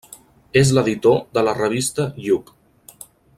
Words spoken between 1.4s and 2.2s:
la Revista